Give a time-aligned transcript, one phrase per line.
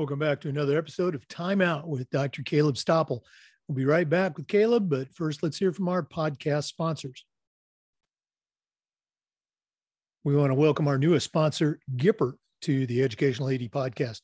[0.00, 2.42] Welcome back to another episode of Time Out with Dr.
[2.42, 3.20] Caleb Stoppel.
[3.68, 7.26] We'll be right back with Caleb, but first, let's hear from our podcast sponsors.
[10.24, 12.32] We want to welcome our newest sponsor, Gipper,
[12.62, 14.22] to the Educational AD podcast.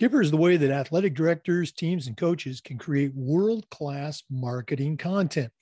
[0.00, 4.98] Gipper is the way that athletic directors, teams, and coaches can create world class marketing
[4.98, 5.52] content.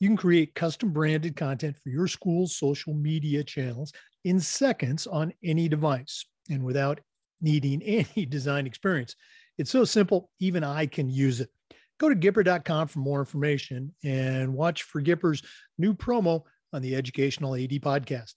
[0.00, 3.92] You can create custom branded content for your school's social media channels
[4.24, 6.98] in seconds on any device and without
[7.40, 9.16] needing any design experience.
[9.58, 11.50] It's so simple, even I can use it.
[11.98, 15.42] Go to Gipper.com for more information and watch for Gipper's
[15.78, 18.34] new promo on the Educational AD podcast.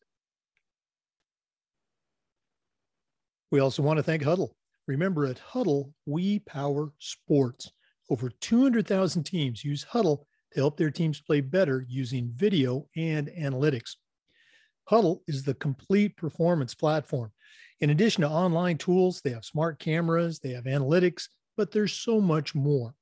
[3.52, 4.50] We also want to thank Hudl.
[4.88, 7.72] Remember, at Hudl, we power sports.
[8.10, 13.96] Over 200,000 teams use Hudl to help their teams play better using video and analytics.
[14.90, 17.32] Hudl is the complete performance platform.
[17.80, 22.20] In addition to online tools, they have smart cameras, they have analytics, but there's so
[22.20, 22.96] much more.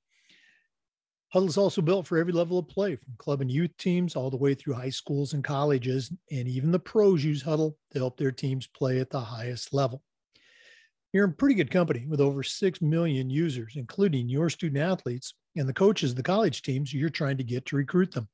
[1.34, 4.30] Hudl is also built for every level of play, from club and youth teams all
[4.30, 8.18] the way through high schools and colleges, and even the pros use Hudl to help
[8.18, 10.04] their teams play at the highest level.
[11.14, 15.68] You're in pretty good company with over 6 million users, including your student athletes and
[15.68, 18.28] the coaches of the college teams you're trying to get to recruit them.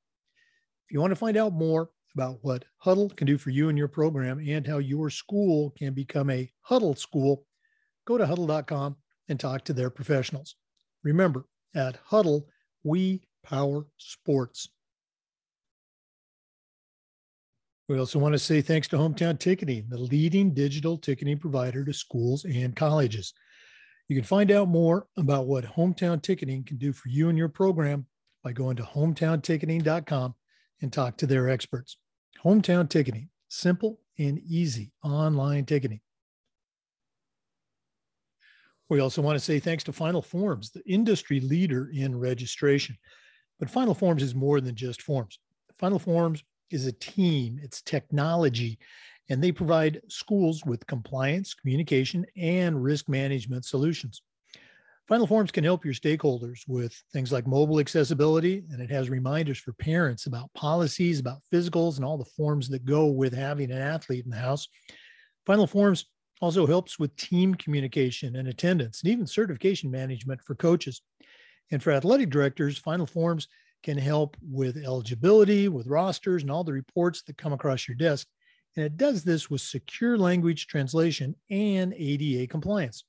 [0.87, 3.77] If you want to find out more about what Hudl can do for you and
[3.77, 7.45] your program and how your school can become a Hudl school,
[8.05, 8.95] go to hudl.com
[9.29, 10.55] and talk to their professionals.
[11.03, 12.43] Remember, at Hudl,
[12.83, 14.69] we power sports.
[17.89, 21.93] We also want to say thanks to Hometown Ticketing, the leading digital ticketing provider to
[21.93, 23.33] schools and colleges.
[24.07, 27.49] You can find out more about what Hometown Ticketing can do for you and your
[27.49, 28.05] program
[28.43, 30.35] by going to hometownticketing.com
[30.81, 31.97] and talk to their experts.
[32.43, 36.01] Hometown Ticketing, simple and easy online ticketing.
[38.89, 42.97] We also want to say thanks to Final Forms, the industry leader in registration.
[43.59, 45.39] But Final Forms is more than just forms.
[45.79, 48.77] Final Forms is a team, it's technology,
[49.29, 54.21] and they provide schools with compliance, communication, and risk management solutions.
[55.09, 59.57] Final Forms can help your stakeholders with things like mobile accessibility, and it has reminders
[59.57, 63.77] for parents about policies, about physicals, and all the forms that go with having an
[63.77, 64.69] athlete in the house.
[65.45, 66.05] Final Forms
[66.41, 71.01] also helps with team communication and attendance, and even certification management for coaches.
[71.69, 73.49] And for athletic directors, Final Forms
[73.83, 78.25] can help with eligibility, with rosters, and all the reports that come across your desk.
[78.77, 83.03] And it does this with secure language translation and ADA compliance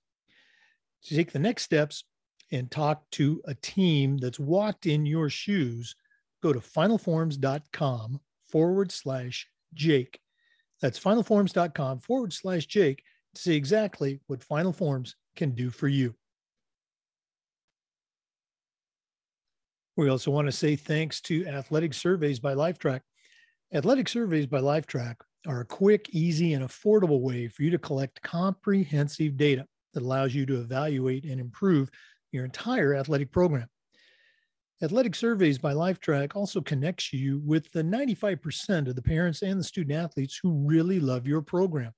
[1.05, 2.05] to take the next steps
[2.53, 5.95] and talk to a team that's walked in your shoes,
[6.43, 8.21] go to finalforms.com
[8.51, 10.21] forward slash Jake.
[10.81, 13.03] That's finalforms.com forward slash Jake
[13.35, 16.15] to see exactly what Final Forms can do for you.
[19.97, 23.01] We also want to say thanks to Athletic Surveys by Lifetrack.
[23.73, 25.17] Athletic Surveys by Lifetrack
[25.47, 30.35] are a quick, easy, and affordable way for you to collect comprehensive data that allows
[30.35, 31.91] you to evaluate and improve
[32.33, 33.69] your entire athletic program.
[34.83, 39.65] Athletic Surveys by Lifetrack also connects you with the 95% of the parents and the
[39.65, 41.93] student athletes who really love your program.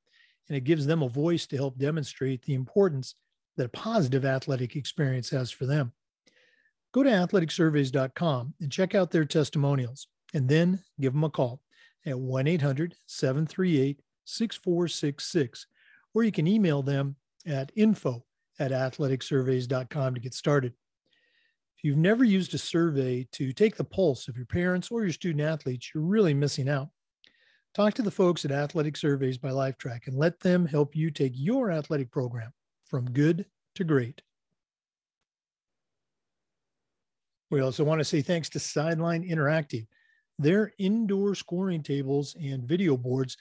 [0.49, 3.15] And it gives them a voice to help demonstrate the importance
[3.57, 5.93] that a positive athletic experience has for them.
[6.93, 11.61] Go to athleticsurveys.com and check out their testimonials, and then give them a call
[12.05, 15.67] at 1 800 738 6466,
[16.15, 18.25] or you can email them at info
[18.59, 20.73] at athleticsurveys.com to get started.
[21.77, 25.13] If you've never used a survey to take the pulse of your parents or your
[25.13, 26.89] student athletes, you're really missing out.
[27.75, 31.33] Talk to the folks at Athletic Surveys by Lifetrack and let them help you take
[31.35, 32.51] your athletic program
[32.87, 34.23] from good to great.
[37.51, 39.87] We also want to say thanks to Sideline Interactive.
[40.39, 43.37] Their indoor scoring tables and video boards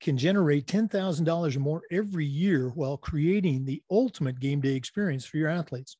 [0.00, 5.36] can generate $10,000 or more every year while creating the ultimate game day experience for
[5.38, 5.96] your athletes.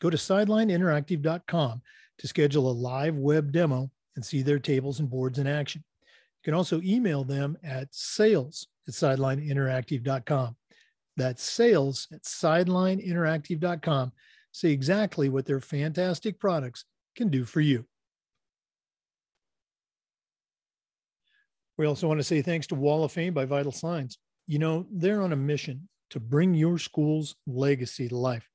[0.00, 1.82] Go to sidelineinteractive.com
[2.18, 5.84] to schedule a live web demo and see their tables and boards in action.
[6.02, 10.56] You can also email them at sales at sidelineinteractive.com.
[11.16, 14.12] That's sales at sidelineinteractive.com.
[14.52, 16.84] See exactly what their fantastic products
[17.16, 17.86] can do for you.
[21.76, 24.18] We also want to say thanks to Wall of Fame by Vital Signs.
[24.46, 28.48] You know, they're on a mission to bring your school's legacy to life.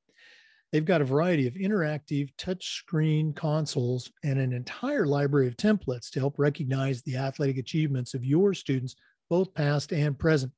[0.71, 6.19] They've got a variety of interactive touchscreen consoles and an entire library of templates to
[6.19, 8.95] help recognize the athletic achievements of your students,
[9.29, 10.53] both past and present.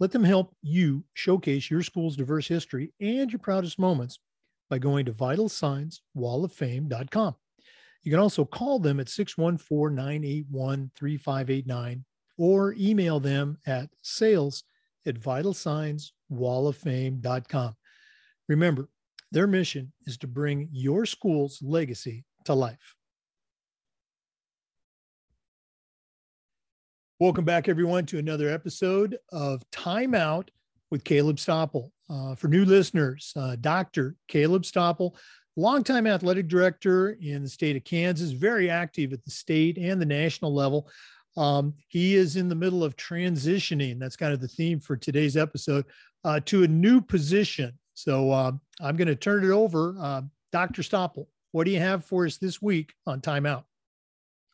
[0.00, 4.18] Let them help you showcase your school's diverse history and your proudest moments
[4.68, 7.36] by going to vitalsignswalloffame.com.
[8.02, 12.04] You can also call them at 614 981 3589
[12.38, 14.64] or email them at sales
[15.06, 17.76] at vitalsignswalloffame.com.
[18.48, 18.88] Remember,
[19.32, 22.96] their mission is to bring your school's legacy to life.
[27.20, 30.50] Welcome back, everyone, to another episode of Time Out
[30.90, 31.90] with Caleb Stoppel.
[32.08, 34.16] Uh, for new listeners, uh, Dr.
[34.26, 35.14] Caleb Stoppel,
[35.56, 40.06] longtime athletic director in the state of Kansas, very active at the state and the
[40.06, 40.88] national level.
[41.36, 43.98] Um, he is in the middle of transitioning.
[43.98, 45.84] That's kind of the theme for today's episode
[46.24, 47.78] uh, to a new position.
[47.94, 49.94] So uh, I'm going to turn it over.
[50.00, 50.82] Uh, Dr.
[50.82, 53.64] Stoppel, what do you have for us this week on Timeout?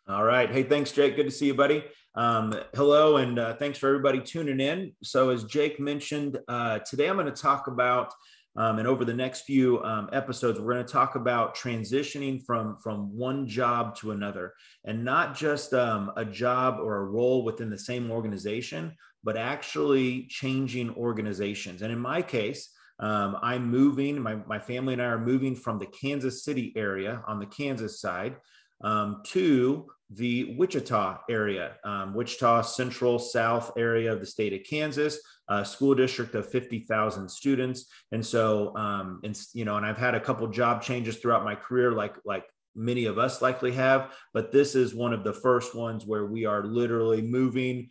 [0.08, 0.50] All right.
[0.50, 1.16] Hey, thanks, Jake.
[1.16, 1.84] Good to see you, buddy.
[2.14, 4.92] Um, hello, and uh, thanks for everybody tuning in.
[5.02, 8.14] So, as Jake mentioned, uh, today I'm going to talk about,
[8.56, 12.76] um, and over the next few um, episodes, we're going to talk about transitioning from
[12.78, 14.54] from one job to another,
[14.84, 20.26] and not just um, a job or a role within the same organization, but actually
[20.28, 21.82] changing organizations.
[21.82, 25.78] And in my case, um, I'm moving, my, my family and I are moving from
[25.78, 28.36] the Kansas City area on the Kansas side
[28.82, 35.18] um, to the Wichita area, um, Wichita Central South area of the state of Kansas,
[35.48, 37.86] a school district of 50,000 students.
[38.12, 41.54] And so, um, and, you know, and I've had a couple job changes throughout my
[41.54, 42.44] career, like, like
[42.74, 46.44] many of us likely have, but this is one of the first ones where we
[46.44, 47.88] are literally moving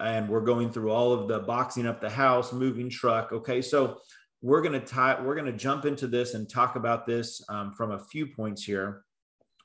[0.00, 3.32] and we're going through all of the boxing up the house, moving truck.
[3.32, 3.62] Okay.
[3.62, 3.98] So
[4.40, 7.72] we're going to tie, we're going to jump into this and talk about this um,
[7.74, 9.04] from a few points here.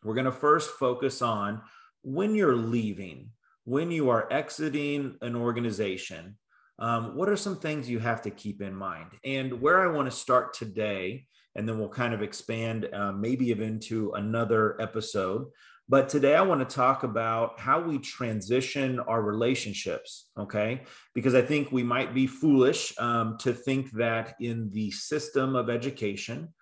[0.07, 1.61] We're going to first focus on
[2.01, 3.31] when you're leaving,
[3.65, 6.37] when you are exiting an organization,
[6.79, 9.07] um, what are some things you have to keep in mind?
[9.25, 11.25] And where I want to start today,
[11.55, 15.47] and then we'll kind of expand uh, maybe to another episode.
[15.89, 20.83] But today I want to talk about how we transition our relationships, okay?
[21.15, 25.69] Because I think we might be foolish um, to think that in the system of
[25.69, 26.53] education,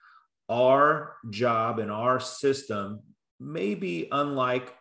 [0.49, 3.01] our job and our system
[3.39, 4.73] maybe unlike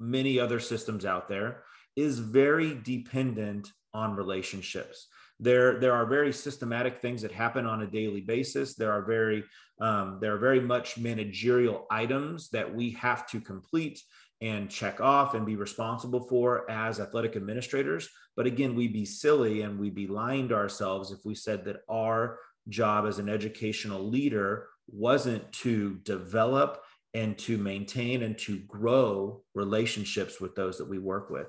[0.00, 1.62] many other systems out there,
[1.96, 5.06] is very dependent on relationships.
[5.40, 8.74] There, there are very systematic things that happen on a daily basis.
[8.74, 9.44] There are very,
[9.80, 14.00] um, there are very much managerial items that we have to complete
[14.40, 18.08] and check off and be responsible for as athletic administrators.
[18.36, 21.82] But again, we'd be silly and we'd be lying to ourselves if we said that
[21.88, 22.38] our
[22.68, 26.82] job as an educational leader wasn't to develop
[27.14, 31.46] and to maintain and to grow relationships with those that we work with.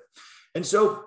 [0.53, 1.05] And so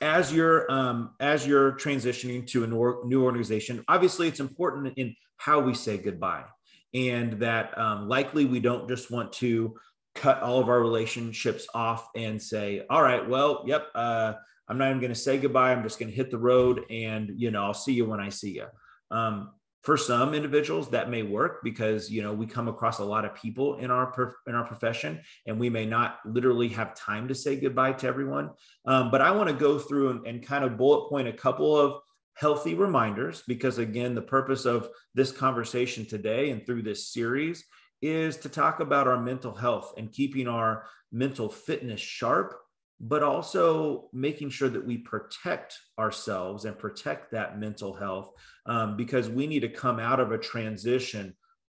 [0.00, 5.60] as you're um, as you're transitioning to a new organization, obviously it's important in how
[5.60, 6.44] we say goodbye,
[6.92, 9.74] and that um, likely we don't just want to
[10.14, 14.34] cut all of our relationships off and say, "All right, well, yep, uh,
[14.68, 15.72] I'm not even going to say goodbye.
[15.72, 18.28] I'm just going to hit the road, and you know, I'll see you when I
[18.28, 18.66] see you."
[19.10, 19.52] Um,
[19.84, 23.34] for some individuals that may work because you know we come across a lot of
[23.34, 27.60] people in our in our profession and we may not literally have time to say
[27.60, 28.50] goodbye to everyone.
[28.86, 31.78] Um, but i want to go through and, and kind of bullet point a couple
[31.78, 32.00] of
[32.34, 37.64] healthy reminders because again the purpose of this conversation today and through this series
[38.02, 42.54] is to talk about our mental health and keeping our mental fitness sharp
[43.00, 48.30] but also making sure that we protect ourselves and protect that mental health
[48.66, 51.34] um, because we need to come out of a transition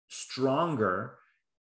[0.10, 1.18] stronger.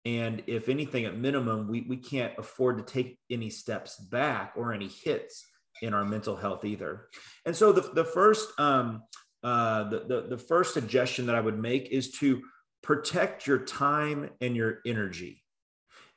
[0.06, 4.74] And if anything at minimum we, we can't afford to take any steps back or
[4.74, 5.46] any hits
[5.82, 7.08] in our mental health either.
[7.46, 9.04] And so the, the first um,
[9.44, 12.42] uh, the, the, the first suggestion that i would make is to
[12.84, 15.42] protect your time and your energy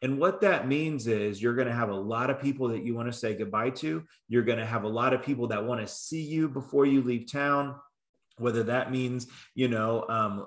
[0.03, 2.95] and what that means is you're going to have a lot of people that you
[2.95, 4.03] want to say goodbye to.
[4.29, 7.03] You're going to have a lot of people that want to see you before you
[7.03, 7.77] leave town
[8.39, 10.47] whether that means you know um,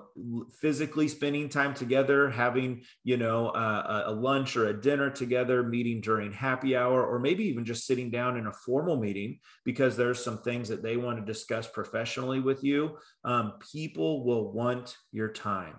[0.60, 6.00] physically spending time together having you know uh, a lunch or a dinner together meeting
[6.00, 10.22] during happy hour or maybe even just sitting down in a formal meeting because there's
[10.22, 15.28] some things that they want to discuss professionally with you um, people will want your
[15.28, 15.76] time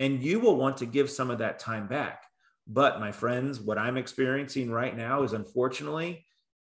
[0.00, 2.22] and you will want to give some of that time back
[2.66, 6.24] but my friends, what I'm experiencing right now is unfortunately,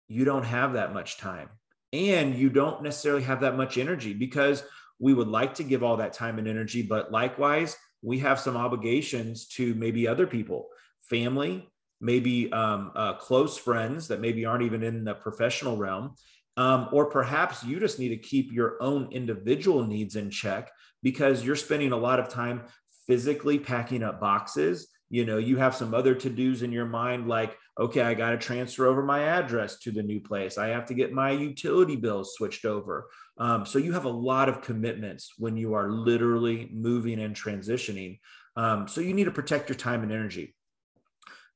[0.09, 1.49] you don't have that much time
[1.93, 4.65] and you don't necessarily have that much energy because
[4.99, 6.83] we would like to give all that time and energy.
[6.83, 10.69] But likewise, we have some obligations to maybe other people,
[11.03, 11.69] family,
[12.01, 16.15] maybe um, uh, close friends that maybe aren't even in the professional realm.
[16.57, 20.71] Um, or perhaps you just need to keep your own individual needs in check
[21.03, 22.63] because you're spending a lot of time
[23.07, 24.89] physically packing up boxes.
[25.15, 28.31] You know, you have some other to dos in your mind, like, okay, I got
[28.31, 30.59] to transfer over my address to the new place.
[30.59, 33.07] I have to get my utility bills switched over.
[33.39, 38.19] Um, so you have a lot of commitments when you are literally moving and transitioning.
[38.57, 40.57] Um, so you need to protect your time and energy.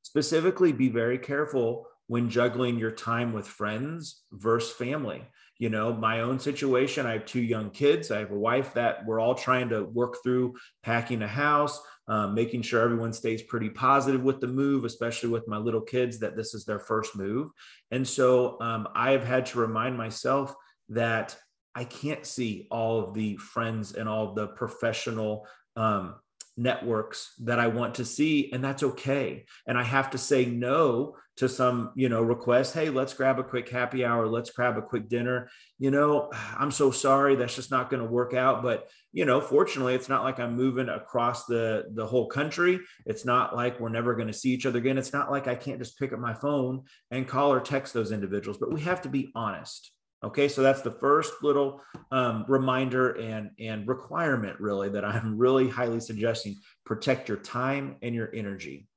[0.02, 5.26] Specifically, be very careful when juggling your time with friends versus family.
[5.58, 8.12] You know, my own situation, I have two young kids.
[8.12, 12.34] I have a wife that we're all trying to work through packing a house, um,
[12.34, 16.36] making sure everyone stays pretty positive with the move, especially with my little kids that
[16.36, 17.50] this is their first move.
[17.90, 20.54] And so um, I have had to remind myself
[20.88, 21.36] that
[21.74, 25.46] I can't see all of the friends and all the professional
[25.76, 26.16] um,
[26.58, 29.46] networks that I want to see, and that's okay.
[29.66, 32.74] And I have to say no to some, you know, request.
[32.74, 34.26] Hey, let's grab a quick happy hour.
[34.26, 35.48] Let's grab a quick dinner.
[35.78, 37.36] You know, I'm so sorry.
[37.36, 38.62] That's just not going to work out.
[38.62, 42.80] But you know, fortunately, it's not like I'm moving across the the whole country.
[43.06, 44.98] It's not like we're never going to see each other again.
[44.98, 48.12] It's not like I can't just pick up my phone and call or text those
[48.12, 48.58] individuals.
[48.58, 49.92] But we have to be honest
[50.24, 55.68] Okay, so that's the first little um, reminder and and requirement really that I'm really
[55.68, 58.88] highly suggesting protect your time and your energy.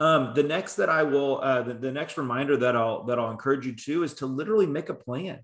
[0.00, 3.30] Um, the next that I will uh, the, the next reminder that I'll that I'll
[3.30, 5.38] encourage you to is to literally make a plan.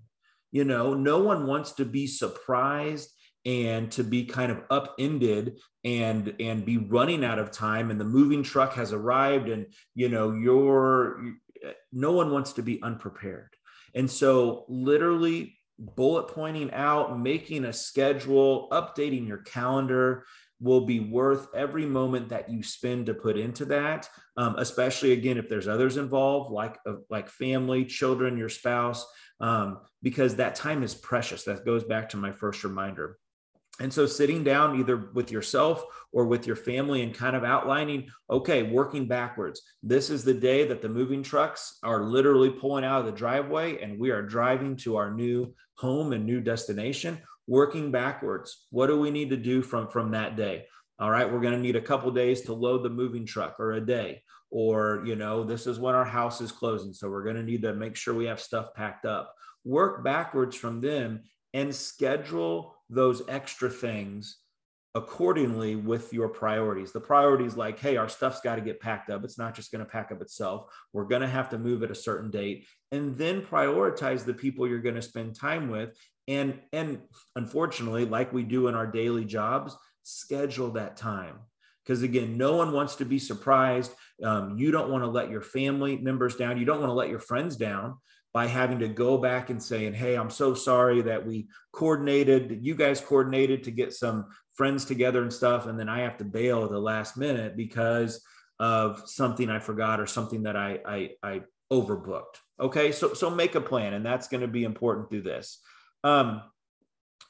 [0.51, 3.09] You know, no one wants to be surprised
[3.45, 8.05] and to be kind of upended and and be running out of time and the
[8.05, 9.65] moving truck has arrived and
[9.95, 11.19] you know you're
[11.91, 13.49] no one wants to be unprepared
[13.95, 20.25] and so, literally, bullet pointing out, making a schedule, updating your calendar
[20.59, 24.07] will be worth every moment that you spend to put into that.
[24.37, 29.05] Um, especially again, if there's others involved, like uh, like family, children, your spouse,
[29.39, 31.43] um, because that time is precious.
[31.43, 33.17] That goes back to my first reminder.
[33.81, 38.09] And so sitting down either with yourself or with your family and kind of outlining,
[38.29, 39.63] okay, working backwards.
[39.81, 43.81] This is the day that the moving trucks are literally pulling out of the driveway
[43.81, 48.67] and we are driving to our new home and new destination, working backwards.
[48.69, 50.65] What do we need to do from from that day?
[50.99, 53.71] All right, we're going to need a couple days to load the moving truck or
[53.71, 54.21] a day
[54.51, 57.63] or you know, this is when our house is closing, so we're going to need
[57.63, 59.33] to make sure we have stuff packed up.
[59.63, 61.23] Work backwards from them
[61.53, 64.37] and schedule those extra things
[64.93, 66.91] accordingly with your priorities.
[66.91, 69.23] The priorities like, hey, our stuff's got to get packed up.
[69.23, 70.65] It's not just going to pack up itself.
[70.91, 74.67] We're going to have to move at a certain date and then prioritize the people
[74.67, 75.97] you're going to spend time with.
[76.27, 76.99] And, and
[77.37, 81.39] unfortunately, like we do in our daily jobs, schedule that time.
[81.85, 83.93] Because again, no one wants to be surprised.
[84.21, 86.57] Um, you don't want to let your family members down.
[86.57, 87.97] You don't want to let your friends down
[88.33, 92.75] by having to go back and saying, Hey, I'm so sorry that we coordinated, you
[92.75, 95.67] guys coordinated to get some friends together and stuff.
[95.67, 98.23] And then I have to bail at the last minute because
[98.59, 102.37] of something I forgot or something that I, I, I overbooked.
[102.59, 102.91] Okay.
[102.91, 105.59] So, so make a plan and that's going to be important through this.
[106.03, 106.41] Um,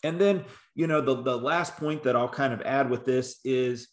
[0.03, 3.39] and then, you know, the, the last point that I'll kind of add with this
[3.43, 3.87] is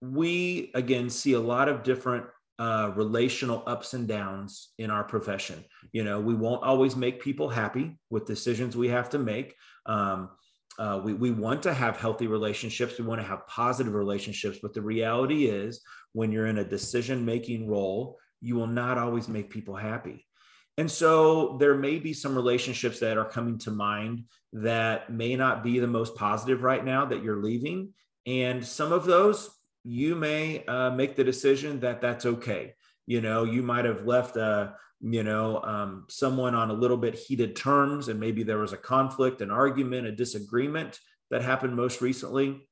[0.00, 2.24] we again see a lot of different
[2.60, 5.64] uh, relational ups and downs in our profession.
[5.92, 9.54] You know, we won't always make people happy with decisions we have to make.
[9.86, 10.28] Um,
[10.78, 12.98] uh, we, we want to have healthy relationships.
[12.98, 14.58] We want to have positive relationships.
[14.62, 15.80] But the reality is,
[16.12, 20.26] when you're in a decision making role, you will not always make people happy.
[20.76, 25.64] And so there may be some relationships that are coming to mind that may not
[25.64, 27.94] be the most positive right now that you're leaving.
[28.26, 29.48] And some of those
[29.84, 32.74] you may uh, make the decision that that's okay.
[33.06, 34.70] You know, you might have left a, uh,
[35.00, 38.76] you know, um, someone on a little bit heated terms, and maybe there was a
[38.76, 40.98] conflict, an argument, a disagreement
[41.30, 42.68] that happened most recently,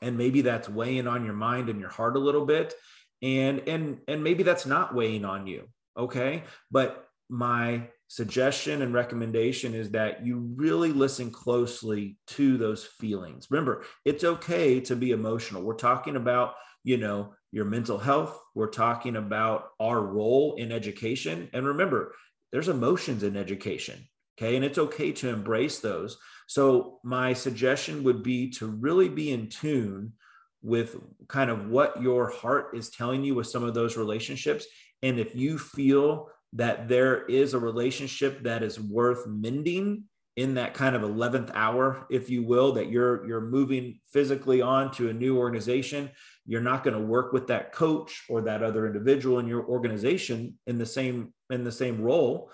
[0.00, 2.74] and maybe that's weighing on your mind and your heart a little bit,
[3.22, 5.64] and and and maybe that's not weighing on you.
[5.96, 13.46] Okay, but my suggestion and recommendation is that you really listen closely to those feelings.
[13.50, 15.62] Remember, it's okay to be emotional.
[15.62, 21.48] We're talking about, you know, your mental health, we're talking about our role in education.
[21.52, 22.14] And remember,
[22.50, 24.56] there's emotions in education, okay?
[24.56, 26.18] And it's okay to embrace those.
[26.46, 30.14] So, my suggestion would be to really be in tune
[30.62, 30.96] with
[31.28, 34.66] kind of what your heart is telling you with some of those relationships.
[35.02, 40.04] And if you feel that there is a relationship that is worth mending
[40.36, 44.88] in that kind of 11th hour if you will that you're you're moving physically on
[44.92, 46.08] to a new organization.
[46.46, 50.56] You're not going to work with that coach or that other individual in your organization
[50.68, 52.52] in the same in the same role.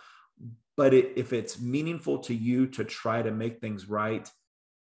[0.78, 4.28] But it, if it's meaningful to you to try to make things right,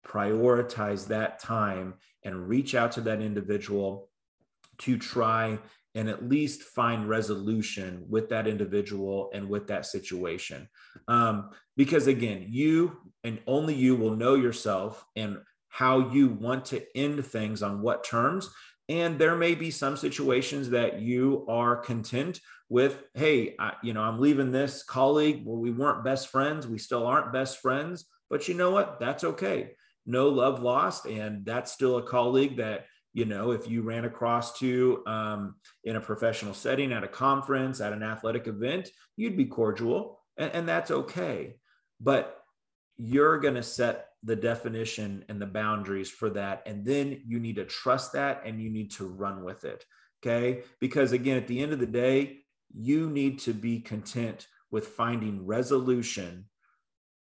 [0.08, 4.10] prioritize that time and reach out to that individual
[4.80, 5.60] to try
[5.96, 10.68] and at least find resolution with that individual and with that situation.
[11.08, 15.38] Um, because again, you and only you will know yourself and
[15.70, 18.50] how you want to end things on what terms.
[18.90, 23.04] And there may be some situations that you are content with.
[23.14, 25.44] Hey, I, you know, I'm leaving this colleague.
[25.46, 26.68] Well, we weren't best friends.
[26.68, 28.06] We still aren't best friends.
[28.30, 29.00] But you know what?
[29.00, 29.72] That's okay.
[30.06, 31.06] No love lost.
[31.06, 35.96] And that's still a colleague that you know if you ran across to um, in
[35.96, 40.68] a professional setting at a conference at an athletic event you'd be cordial and, and
[40.68, 41.56] that's okay.
[42.00, 42.40] But
[42.98, 47.58] you're going to set the definition and the boundaries for that and then you need
[47.58, 49.86] to trust that and you need to run with it
[50.24, 50.64] okay?
[50.80, 52.40] Because again at the end of the day
[52.76, 56.46] you need to be content with finding resolution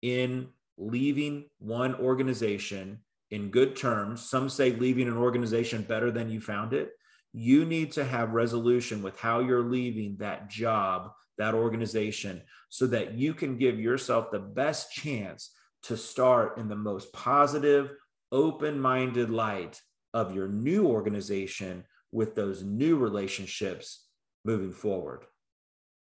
[0.02, 4.28] in leaving one organization in good terms.
[4.28, 6.90] Some say leaving an organization better than you found it.
[7.32, 13.14] You need to have resolution with how you're leaving that job, that organization, so that
[13.14, 15.52] you can give yourself the best chance
[15.85, 17.92] to start in the most positive,
[18.32, 19.80] open minded light
[20.14, 24.06] of your new organization with those new relationships
[24.44, 25.25] moving forward.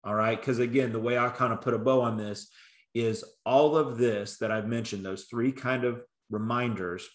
[0.05, 0.39] All right.
[0.39, 2.51] Because again, the way I kind of put a bow on this
[2.95, 7.09] is all of this that I've mentioned, those three kind of reminders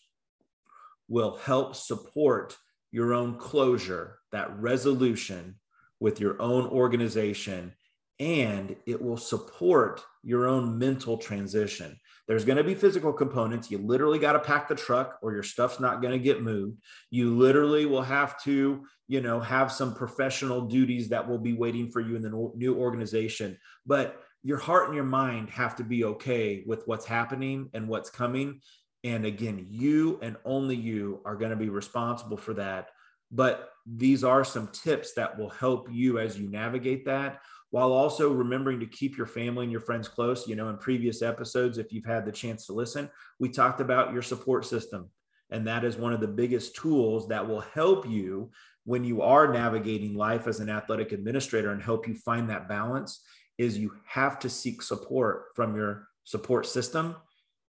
[1.07, 2.55] will help support
[2.91, 5.55] your own closure, that resolution
[5.99, 7.73] with your own organization,
[8.19, 11.99] and it will support your own mental transition.
[12.27, 13.69] There's going to be physical components.
[13.69, 16.79] You literally got to pack the truck or your stuff's not going to get moved.
[17.11, 21.91] You literally will have to, you know, have some professional duties that will be waiting
[21.91, 23.57] for you in the new organization.
[23.85, 28.09] But your heart and your mind have to be okay with what's happening and what's
[28.09, 28.61] coming
[29.05, 32.89] and again, you and only you are going to be responsible for that.
[33.31, 38.33] But these are some tips that will help you as you navigate that while also
[38.33, 40.47] remembering to keep your family and your friends close.
[40.47, 43.07] You know, in previous episodes, if you've had the chance to listen,
[43.39, 45.11] we talked about your support system.
[45.51, 48.49] And that is one of the biggest tools that will help you
[48.85, 53.21] when you are navigating life as an athletic administrator and help you find that balance
[53.59, 57.15] is you have to seek support from your support system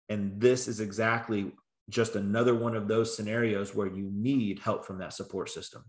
[0.09, 1.51] and this is exactly
[1.89, 5.83] just another one of those scenarios where you need help from that support system.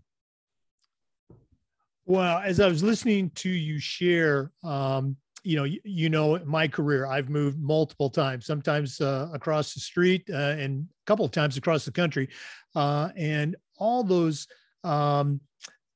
[2.05, 6.67] Well, as I was listening to you share, um, you know, you, you, know, my
[6.67, 11.31] career, I've moved multiple times, sometimes uh, across the street uh, and a couple of
[11.31, 12.29] times across the country.
[12.75, 14.47] Uh, and all those,
[14.83, 15.39] um,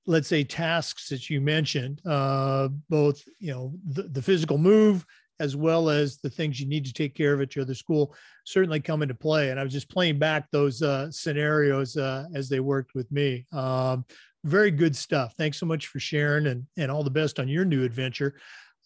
[0.05, 5.05] let's say, tasks that you mentioned, uh, both, you know, the, the physical move,
[5.43, 8.15] as well as the things you need to take care of at your other school
[8.45, 9.49] certainly come into play.
[9.49, 13.45] And I was just playing back those uh, scenarios uh, as they worked with me.
[13.51, 14.05] Um,
[14.45, 15.33] very good stuff.
[15.37, 18.35] Thanks so much for sharing and, and all the best on your new adventure.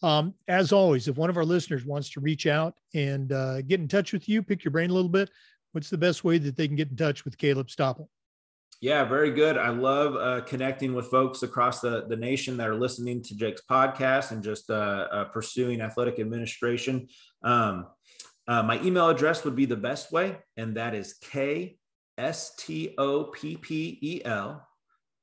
[0.02, 3.80] Um, as always, if one of our listeners wants to reach out and uh, get
[3.80, 5.30] in touch with you, pick your brain a little bit,
[5.74, 8.08] what's the best way that they can get in touch with Caleb Stoppel?
[8.80, 9.58] Yeah, very good.
[9.58, 13.64] I love uh, connecting with folks across the, the nation that are listening to Jake's
[13.70, 17.08] podcast and just uh, uh, pursuing athletic administration.
[17.44, 17.88] Um,
[18.48, 21.80] uh, my email address would be the best way, and that is K
[22.20, 24.68] S T O P P E L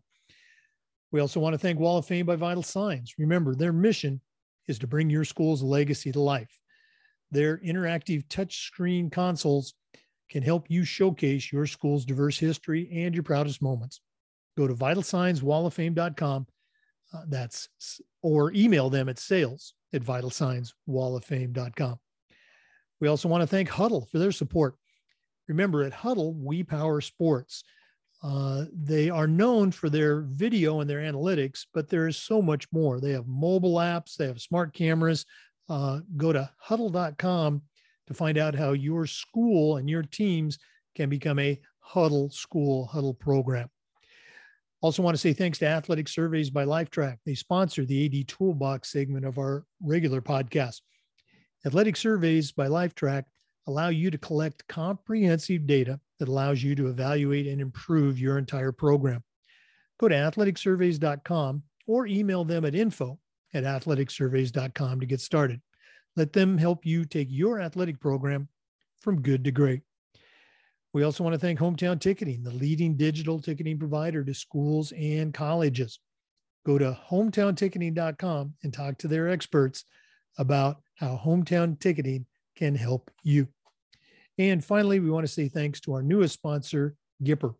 [1.12, 3.14] We also want to thank Wall of Fame by Vital Signs.
[3.18, 4.20] Remember, their mission
[4.66, 6.61] is to bring your school's legacy to life.
[7.31, 9.75] Their interactive touchscreen consoles
[10.31, 14.01] can help you showcase your school's diverse history and your proudest moments.
[14.57, 16.46] Go to vitalsignswalloffame.com.
[17.12, 17.68] Uh, that's
[18.22, 21.98] or email them at sales at vitalsignswalloffame.com.
[23.01, 24.77] We also want to thank Hudl for their support.
[25.48, 27.64] Remember, at Hudl, we power sports.
[28.22, 32.66] Uh, they are known for their video and their analytics, but there is so much
[32.72, 33.01] more.
[33.01, 35.27] They have mobile apps, they have smart cameras.
[35.68, 37.62] Uh, go to hudl.com
[38.07, 40.59] to find out how your school and your teams
[40.94, 43.68] can become a Hudl school, Hudl program.
[44.83, 47.18] Also, want to say thanks to Athletic Surveys by Lifetrack.
[47.25, 50.81] They sponsor the AD Toolbox segment of our regular podcast.
[51.64, 53.25] Athletic Surveys by Lifetrack
[53.68, 58.73] allow you to collect comprehensive data that allows you to evaluate and improve your entire
[58.73, 59.23] program.
[60.01, 63.21] Go to athleticsurveys.com or email them at info
[63.55, 65.61] at athleticsurveys.com to get started.
[66.16, 68.49] Let them help you take your athletic program
[69.01, 69.83] from good to great.
[70.94, 75.33] We also want to thank Hometown Ticketing, the leading digital ticketing provider to schools and
[75.33, 76.00] colleges.
[76.66, 79.85] Go to hometownticketing.com and talk to their experts
[80.37, 82.26] about how hometown ticketing
[82.57, 83.48] can help you.
[84.38, 87.55] And finally, we want to say thanks to our newest sponsor, Gipper.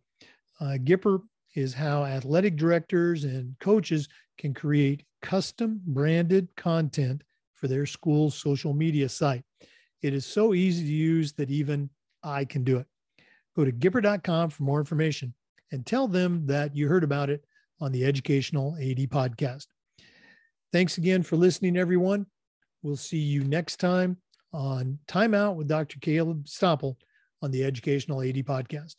[0.61, 1.21] Uh, Gipper
[1.55, 8.73] is how athletic directors and coaches can create custom branded content for their school's social
[8.73, 9.43] media site.
[10.01, 11.89] It is so easy to use that even
[12.23, 12.87] I can do it.
[13.55, 15.33] Go to Gipper.com for more information
[15.71, 17.43] and tell them that you heard about it
[17.79, 19.67] on the Educational AD podcast.
[20.71, 22.25] Thanks again for listening, everyone.
[22.81, 24.17] We'll see you next time
[24.53, 25.99] on Time Out with Dr.
[25.99, 26.95] Caleb Stoppel
[27.41, 28.95] on the Educational AD podcast.